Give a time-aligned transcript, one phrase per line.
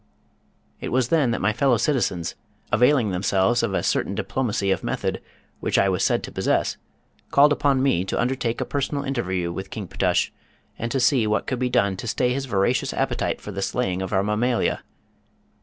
[0.81, 2.33] ]It was then that my fellow citizens,
[2.71, 5.21] availing themselves of a certain diplomacy of method
[5.59, 6.77] which I was said to possess,
[7.29, 10.31] called upon me to undertake a personal interview with King Ptush,
[10.79, 14.01] and to see what could be done to stay his voracious appetite for the slaying
[14.01, 14.81] of our mammalia.